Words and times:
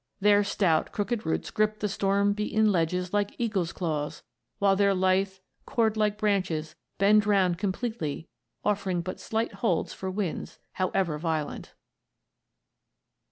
"Their 0.19 0.43
stout, 0.43 0.91
crooked 0.91 1.27
roots 1.27 1.51
grip 1.51 1.77
the 1.77 1.87
storm 1.87 2.33
beaten 2.33 2.71
ledges 2.71 3.13
like 3.13 3.35
eagle's 3.39 3.71
claws, 3.71 4.23
while 4.57 4.75
their 4.75 4.95
lithe, 4.95 5.33
cord 5.67 5.95
like 5.95 6.17
branches 6.17 6.75
bend 6.97 7.27
round 7.27 7.59
completely, 7.59 8.27
offering 8.65 9.01
but 9.01 9.19
slight 9.19 9.53
holds 9.61 9.93
for 9.93 10.09
winds, 10.09 10.57
however 10.71 11.19
violent." 11.19 11.75